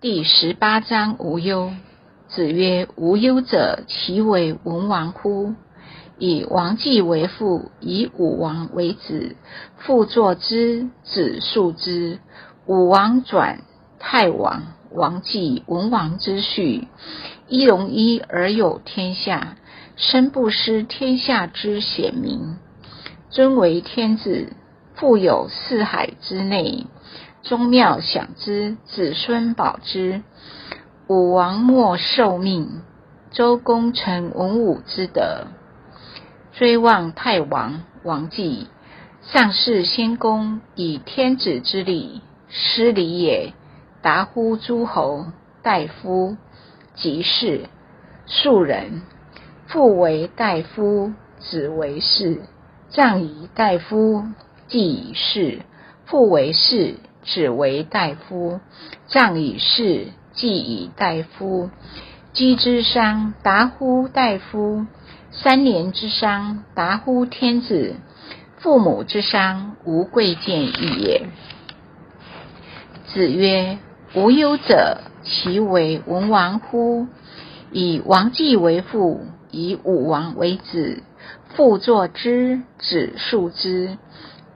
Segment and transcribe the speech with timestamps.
[0.00, 1.72] 第十八章无忧。
[2.28, 5.54] 子曰：“无忧者，其为文王乎？
[6.20, 9.34] 以王季为父，以武王为子，
[9.76, 12.20] 父作之，子述之。
[12.66, 13.62] 武王转，
[13.98, 16.86] 太王，王季，文王之序。
[17.48, 19.56] 一龙一而有天下，
[19.96, 22.58] 身不失天下之显明。
[23.30, 24.52] 尊为天子，
[24.98, 26.86] 富有四海之内。”
[27.40, 30.22] 宗庙享之，子孙保之。
[31.06, 32.82] 武王莫受命，
[33.30, 35.46] 周公成文武之德。
[36.52, 38.66] 追望太王王季，
[39.22, 43.54] 上世先公以天子之礼，失礼也。
[44.02, 45.26] 达乎诸侯
[45.62, 46.36] 大夫
[46.94, 47.66] 及士
[48.26, 49.02] 庶人，
[49.68, 52.42] 父为大夫，子为士。
[52.90, 54.24] 葬以大夫，
[54.68, 55.60] 祭以士，
[56.06, 56.94] 父为士。
[57.24, 58.60] 子为大夫，
[59.08, 61.68] 葬以士，祭以大夫。
[62.32, 64.86] 居之丧，达乎大夫；
[65.30, 67.96] 三年之丧，达乎天子。
[68.60, 71.26] 父母之伤，无贵贱异也。
[73.08, 73.78] 子曰：
[74.14, 77.08] 无忧者，其为文王乎？
[77.72, 81.02] 以王季为父，以武王为子，
[81.54, 83.98] 父作之，子述之。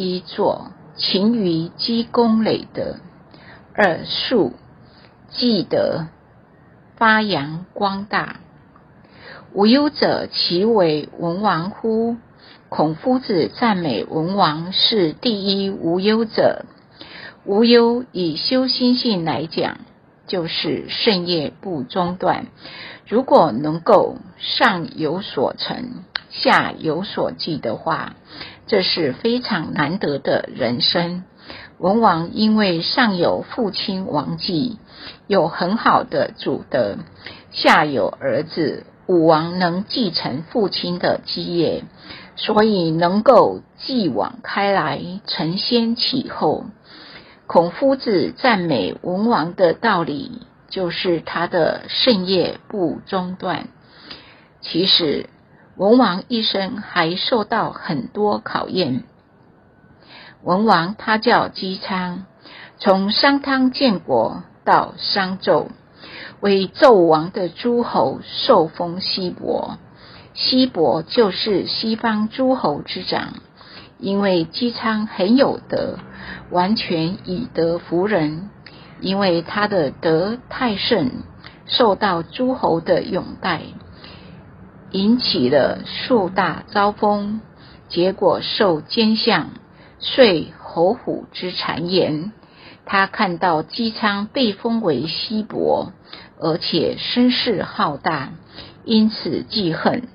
[0.00, 0.72] 一作。
[0.96, 2.96] 勤于积功累德，
[3.72, 4.54] 二述
[5.30, 6.08] 积德
[6.96, 8.40] 发扬光大。
[9.52, 12.16] 无忧者，其为文王乎？
[12.68, 16.64] 孔夫子赞美文王是第一无忧者。
[17.44, 19.78] 无忧以修心性来讲，
[20.26, 22.46] 就是圣业不中断。
[23.08, 28.14] 如果能够上有所成，下有所继的话。
[28.66, 31.24] 这是非常难得的人生。
[31.78, 34.76] 文王因为上有父亲王继，
[35.26, 36.98] 有很好的祖德，
[37.50, 41.84] 下有儿子武王能继承父亲的基业，
[42.36, 46.66] 所以能够继往开来，承先启后。
[47.46, 53.68] 孔夫子赞美文王的道理，就是他的圣业不中断。
[54.60, 55.28] 其实。
[55.76, 59.04] 文王一生还受到很多考验。
[60.42, 62.26] 文王他叫姬昌，
[62.78, 65.68] 从商汤建国到商纣，
[66.40, 69.78] 为纣王的诸侯受封西伯，
[70.34, 73.34] 西伯就是西方诸侯之长。
[74.00, 76.00] 因为姬昌很有德，
[76.50, 78.50] 完全以德服人，
[79.00, 81.22] 因为他的德太盛，
[81.66, 83.62] 受到诸侯的拥戴。
[84.90, 87.40] 引起了树大招风，
[87.88, 89.50] 结果受奸相
[89.98, 92.32] 遂侯虎之谗言。
[92.86, 95.92] 他看到姬昌被封为西伯，
[96.40, 98.32] 而且声势浩大，
[98.84, 100.08] 因此记恨，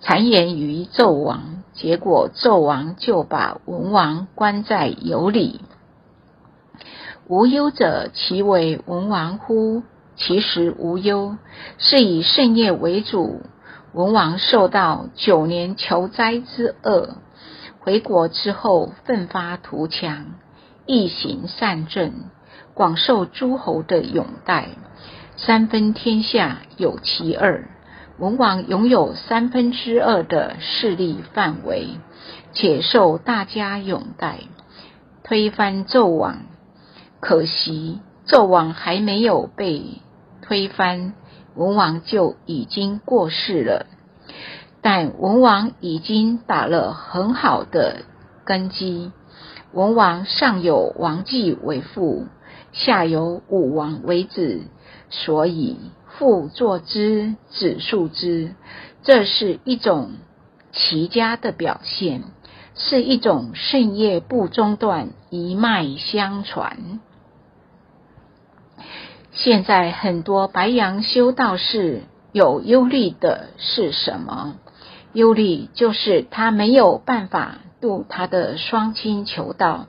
[0.00, 1.64] 谗言于纣王。
[1.72, 5.60] 结果纣王就把文王关在有里。
[7.28, 9.82] 无忧者，其为文王乎？
[10.14, 11.36] 其实无忧，
[11.76, 13.42] 是以圣业为主。
[13.92, 17.16] 文王受到九年求灾之厄，
[17.80, 20.34] 回国之后奋发图强，
[20.86, 22.12] 一行善政，
[22.74, 24.68] 广受诸侯的拥戴。
[25.36, 27.68] 三分天下有其二，
[28.18, 31.88] 文王拥有三分之二的势力范围，
[32.52, 34.38] 且受大家拥戴，
[35.24, 36.38] 推翻纣王。
[37.20, 40.00] 可惜纣王还没有被。
[40.42, 41.14] 推翻
[41.56, 43.86] 文王就已经过世了，
[44.80, 48.02] 但文王已经打了很好的
[48.44, 49.10] 根基。
[49.72, 52.26] 文王上有王季为父，
[52.70, 54.62] 下有武王为子，
[55.10, 55.78] 所以
[56.16, 58.54] 父作之，子述之。
[59.02, 60.12] 这是一种
[60.70, 62.22] 齐家的表现，
[62.76, 67.00] 是一种盛业不中断，一脉相传。
[69.36, 72.00] 现在很多白羊修道士
[72.32, 74.56] 有忧虑的是什么？
[75.12, 79.88] 忧虑就是他没有办法度他的双亲求道，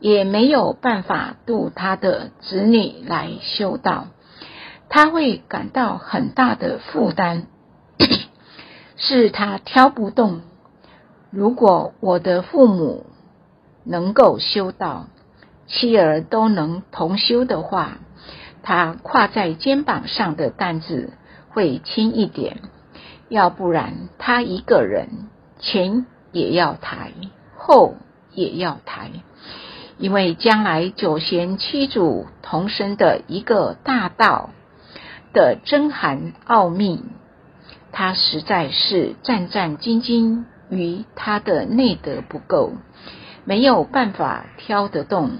[0.00, 4.08] 也没有办法度他的子女来修道，
[4.90, 7.46] 他会感到很大的负担，
[8.98, 10.42] 是他挑不动。
[11.30, 13.06] 如果我的父母
[13.82, 15.06] 能够修道，
[15.66, 17.96] 妻儿都能同修的话。
[18.64, 21.12] 他挎在肩膀上的担子
[21.50, 22.62] 会轻一点，
[23.28, 25.28] 要不然他一个人
[25.60, 27.12] 前也要抬，
[27.56, 27.94] 后
[28.32, 29.10] 也要抬，
[29.98, 34.50] 因为将来九贤七祖同生的一个大道
[35.32, 37.04] 的真含奥秘，
[37.92, 42.72] 他实在是战战兢兢于他的内德不够，
[43.44, 45.32] 没有办法挑得动。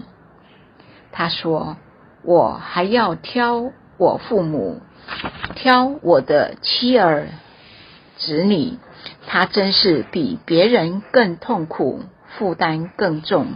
[1.11, 1.77] 他说
[2.25, 4.81] ：“我还要挑我父母，
[5.55, 7.29] 挑我的妻儿
[8.17, 8.79] 子女，
[9.27, 12.01] 他真是比别人更痛苦，
[12.37, 13.47] 负担更重。”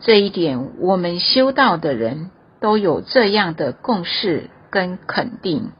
[0.00, 2.30] 这一点，我们修道的人
[2.60, 5.70] 都有这样的共识跟肯定，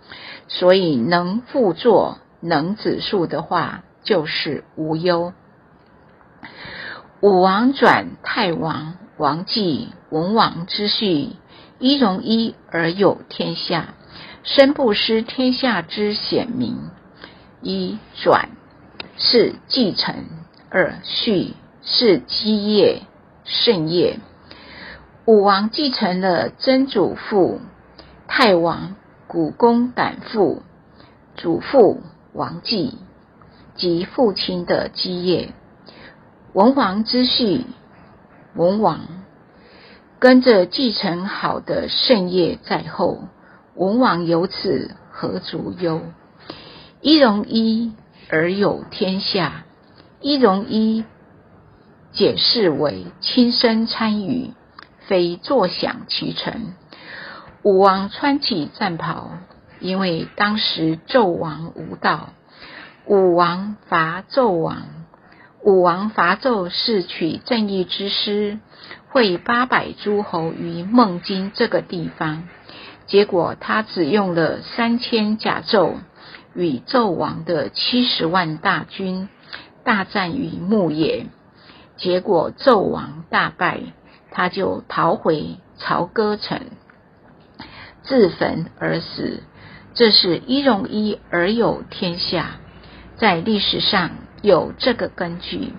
[0.49, 5.35] 所以能复作、能止数的话，就是无忧。
[7.21, 11.31] 武王转太王，王继文王之序，
[11.79, 13.95] 一荣一而有天下，
[14.43, 16.91] 身不失天下之显明。
[17.61, 18.51] 一转
[19.17, 20.27] 是继承，
[20.71, 23.03] 二续是基业。
[23.45, 24.21] 圣业，
[25.27, 27.61] 武王继承了曾祖父
[28.27, 30.63] 太王古公胆父
[31.37, 32.01] 祖父
[32.33, 32.97] 王继
[33.75, 35.53] 及父亲的基业。
[36.55, 37.67] 文王之序，
[38.55, 39.01] 文王
[40.25, 43.29] 跟着继承好的圣业在后，
[43.75, 46.01] 文王由此何足忧？
[47.03, 47.93] 一荣一
[48.31, 49.67] 而有天下，
[50.23, 51.05] 一荣一。
[52.13, 54.55] 解释为亲身参与，
[55.01, 56.73] 非坐享其成。
[57.63, 59.33] 武王穿起战袍，
[59.79, 62.31] 因为当时纣王无道，
[63.05, 64.85] 武王伐纣王。
[65.63, 68.59] 武王伐纣是取正义之师，
[69.15, 72.49] 会八百诸侯于孟津这个地方，
[73.07, 75.99] 结果他只用了三千甲胄，
[76.53, 79.29] 与纣王的七十万大军
[79.85, 81.27] 大战于牧野。
[81.97, 83.83] 结果纣王大败，
[84.33, 86.63] 他就逃回朝歌城，
[88.03, 89.45] 自焚而死。
[89.95, 92.57] 这是一荣一而有天下，
[93.15, 94.11] 在历史上
[94.43, 95.73] 有这个根据。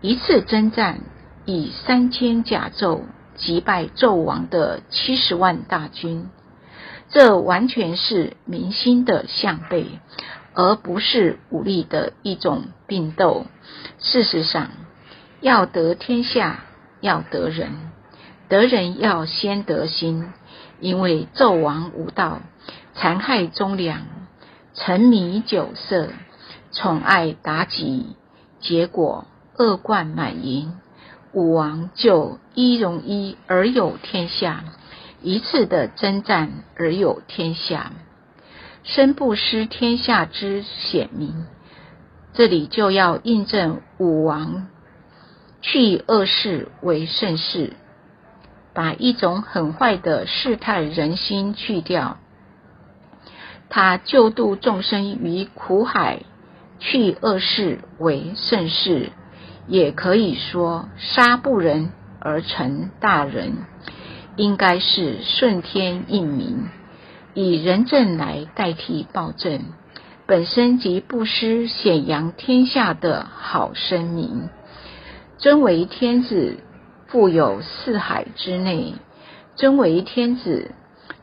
[0.00, 1.02] 一次征战，
[1.44, 3.02] 以三千甲胄
[3.36, 6.28] 击败纣王的七十万大军，
[7.10, 9.86] 这完全是民心的向背，
[10.54, 13.46] 而不是武力的一种并斗。
[13.98, 14.68] 事实上。
[15.40, 16.60] 要得天下，
[17.00, 17.90] 要得人，
[18.48, 20.32] 得人要先得心。
[20.78, 22.42] 因为纣王无道，
[22.94, 24.02] 残害忠良，
[24.74, 26.10] 沉迷酒色，
[26.70, 28.14] 宠爱妲己，
[28.60, 29.26] 结果
[29.58, 30.78] 恶贯满盈。
[31.32, 34.64] 武王就一荣一而有天下，
[35.22, 37.92] 一次的征战而有天下，
[38.82, 41.46] 身不失天下之显明。
[42.34, 44.68] 这里就要印证武王。
[45.64, 47.74] 去恶事为盛事，
[48.74, 52.18] 把一种很坏的世态人心去掉。
[53.68, 56.22] 他救度众生于苦海，
[56.80, 59.12] 去恶事为盛事，
[59.66, 63.58] 也可以说杀不仁而成大仁，
[64.36, 66.64] 应该是顺天应民，
[67.34, 69.60] 以仁政来代替暴政，
[70.26, 74.48] 本身即不失显扬天下的好声名。
[75.38, 76.58] 尊为天子，
[77.06, 78.94] 富有四海之内。
[79.54, 80.70] 尊为天子，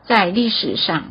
[0.04, 1.04] 在历史上，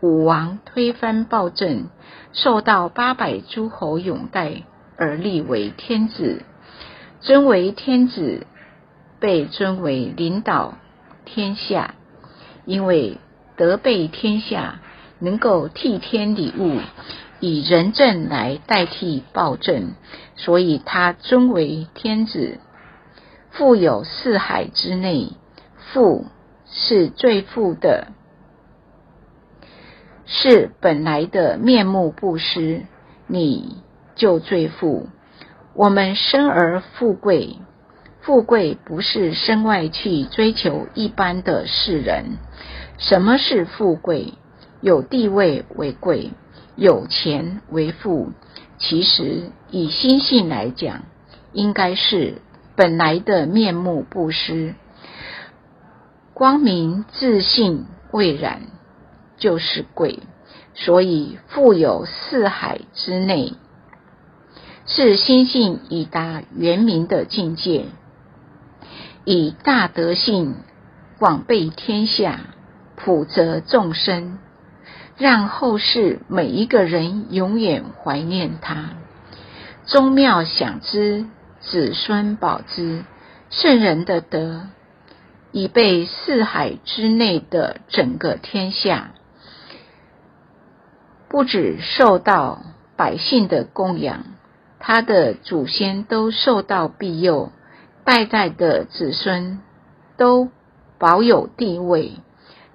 [0.00, 1.88] 武王推翻暴政，
[2.32, 4.62] 受到八百诸侯拥戴
[4.96, 6.42] 而立为天子。
[7.20, 8.46] 尊为天子，
[9.18, 10.74] 被尊为领导
[11.24, 11.94] 天下，
[12.64, 13.18] 因为
[13.56, 14.80] 德备天下，
[15.18, 16.78] 能够替天理物。
[17.42, 19.94] 以仁政来代替暴政，
[20.36, 22.58] 所以他尊为天子。
[23.50, 25.32] 富有四海之内，
[25.92, 26.26] 富
[26.66, 28.08] 是最富的，
[30.26, 32.82] 是本来的面目不失，
[33.26, 33.78] 你
[34.14, 35.08] 就最富。
[35.74, 37.56] 我们生而富贵，
[38.20, 42.38] 富贵不是身外去追求一般的世人。
[42.98, 44.34] 什么是富贵？
[44.80, 46.32] 有地位为贵。
[46.76, 48.32] 有钱为富，
[48.78, 51.02] 其实以心性来讲，
[51.52, 52.40] 应该是
[52.74, 54.74] 本来的面目不失，
[56.32, 58.62] 光明自信未染，
[59.36, 60.20] 就是贵。
[60.72, 63.52] 所以富有四海之内，
[64.92, 67.84] 是心性已达圆明的境界，
[69.24, 70.56] 以大德性
[71.16, 72.40] 广备天下，
[72.96, 74.38] 普泽众生。
[75.16, 78.94] 让后世每一个人永远怀念他，
[79.84, 81.26] 宗庙享之，
[81.60, 83.04] 子孙保之。
[83.50, 84.68] 圣人的德
[85.52, 89.12] 已被四海之内的整个天下，
[91.28, 92.62] 不止受到
[92.96, 94.24] 百姓的供养，
[94.80, 97.52] 他的祖先都受到庇佑，
[98.04, 99.60] 代代的子孙
[100.16, 100.48] 都
[100.98, 102.14] 保有地位。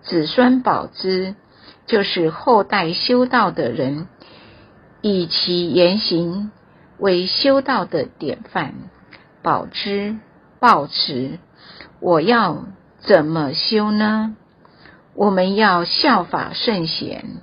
[0.03, 1.35] 子孙保之，
[1.87, 4.07] 就是后代修道的人，
[5.01, 6.51] 以其言行
[6.99, 8.75] 为修道的典范，
[9.41, 10.15] 保之
[10.59, 11.39] 保持。
[11.99, 12.65] 我要
[12.99, 14.35] 怎么修呢？
[15.15, 17.41] 我们要效法圣贤，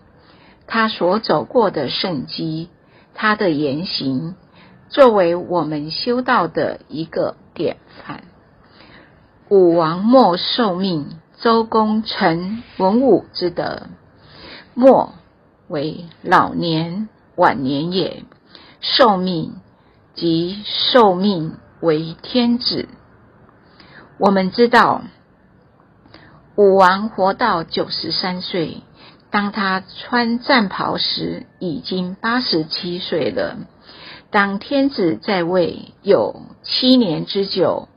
[0.69, 2.69] 他所走过的圣迹，
[3.15, 4.37] 他的言行，
[4.93, 8.25] 作为我们修道的一个典范。
[9.49, 13.87] 武王莫受命，周公成文武之德。
[14.75, 15.15] 莫
[15.67, 18.25] 为老年晚年也，
[18.83, 19.55] 受命
[20.15, 22.87] 即受命为天子。
[24.19, 25.01] 我们知道，
[26.55, 28.83] 武王活到九十三岁，
[29.31, 33.57] 当他穿战袍时，已经八十七岁了。
[34.33, 37.89] 当天子在位有七年之久，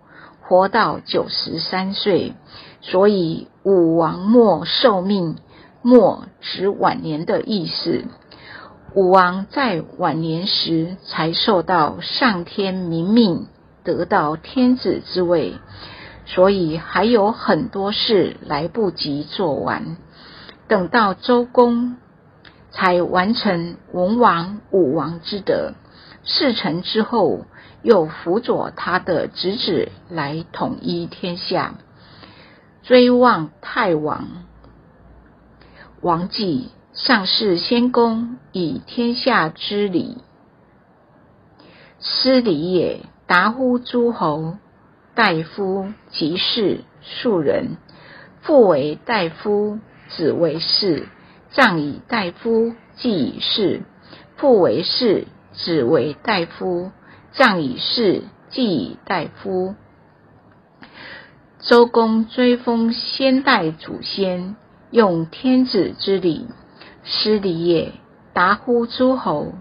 [0.41, 2.33] 活到九十三岁，
[2.81, 5.37] 所以武王莫受命，
[5.81, 8.03] 莫指晚年的意思。
[8.93, 13.47] 武王在晚年时才受到上天明命，
[13.85, 15.53] 得到天子之位。
[16.25, 19.95] 所以还有很多事来不及做完，
[20.67, 21.95] 等到周公
[22.71, 25.75] 才完成文王、武王之德，
[26.25, 27.45] 事成之后，
[27.81, 31.75] 又辅佐他的侄子来统一天下。
[32.83, 34.27] 追望太王，
[36.01, 40.17] 王继上世先公以天下之礼，
[41.99, 44.57] 失礼也，达乎诸侯。
[45.15, 47.77] 大夫即是庶人，
[48.41, 49.79] 父为大夫，
[50.09, 51.07] 子为士，
[51.51, 53.81] 葬以大夫，祭以士；
[54.35, 55.25] 父为士，
[55.57, 56.91] 子为大夫，
[57.33, 59.75] 葬以士，祭以大夫。
[61.59, 64.55] 周公追封先代祖先，
[64.91, 66.47] 用天子之礼，
[67.03, 67.93] 失礼也，
[68.33, 69.53] 达乎诸侯。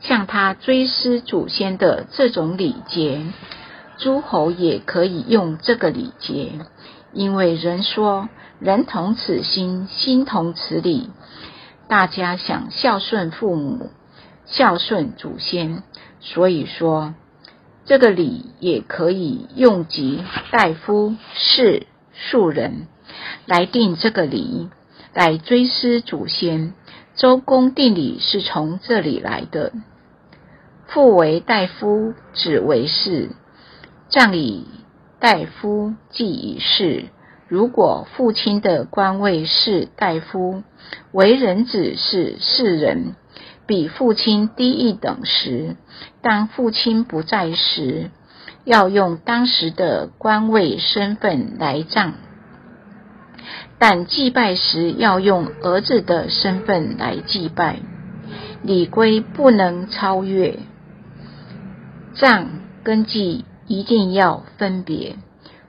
[0.00, 3.24] 向他追思祖先的这种礼节。
[3.98, 6.52] 诸侯也可以用这个礼节，
[7.12, 11.10] 因为人说人同此心，心同此理。
[11.88, 13.90] 大家想孝顺父母，
[14.46, 15.82] 孝顺祖先，
[16.20, 17.14] 所以说
[17.84, 22.86] 这个礼也可以用及大夫、士、庶人
[23.46, 24.68] 来定这个礼，
[25.14, 26.74] 来追思祖先。
[27.14, 29.72] 周公定礼是从这里来的。
[30.86, 33.30] 父为大夫，子为士。
[34.08, 34.66] 葬以
[35.18, 37.06] 大夫，祭以士。
[37.48, 40.62] 如果父亲的官位是大夫，
[41.12, 43.14] 为人子是士人，
[43.72, 45.76] 比父亲低一等时，
[46.20, 48.10] 当父亲不在时，
[48.66, 52.12] 要用当时的官位身份来葬；
[53.78, 57.78] 但祭拜时要用儿子的身份来祭拜，
[58.62, 60.58] 礼规不能超越。
[62.12, 62.50] 葬
[62.84, 63.46] 跟祭。
[63.68, 65.16] 一定要分别，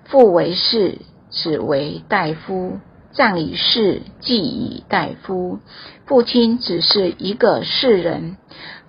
[0.04, 0.98] 父为士，
[1.30, 2.80] 子为大夫，
[3.14, 5.60] 葬以士，祭以大夫。
[6.06, 8.38] 父亲只是一个士人，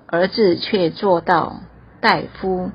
[0.06, 1.60] 儿子却做到
[2.00, 2.70] 大夫，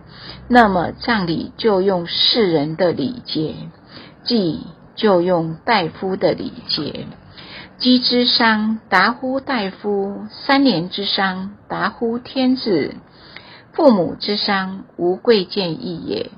[0.48, 3.56] 那么葬礼就用士人的礼节，
[4.24, 4.62] 祭
[4.96, 7.08] 就用大夫的礼节。
[7.78, 12.96] 鸡之伤，达乎大夫；三年之伤，达乎天子。
[13.72, 16.32] 父母之丧，无贵贱义也。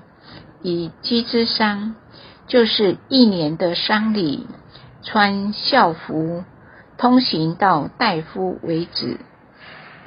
[0.61, 1.95] 以鸡之丧，
[2.45, 4.45] 就是一年的丧礼，
[5.03, 6.43] 穿孝服，
[6.97, 9.17] 通行到大夫为止。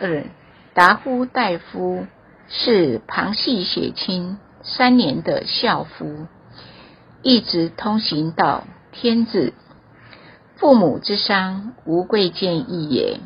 [0.01, 0.25] 二
[0.75, 2.07] 达夫大夫，
[2.49, 6.27] 是旁系血亲三年的孝服，
[7.23, 9.53] 一直通行到天子。
[10.57, 13.21] 父母之丧，无贵贱义也。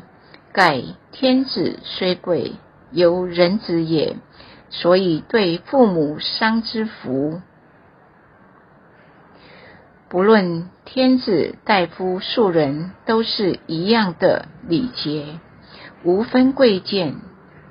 [0.51, 2.55] 盖天子虽贵。
[2.91, 4.15] 由人子也，
[4.71, 7.39] 所以对父母丧之福，
[10.09, 15.39] 不论天子、大夫、庶人，都是一样的礼节，
[16.03, 17.17] 无分贵贱。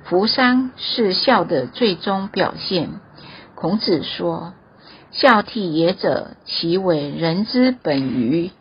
[0.05, 3.01] 扶丧是孝的最终表现。
[3.55, 4.53] 孔子说
[5.11, 8.51] ：“孝悌也者，其为人之本与？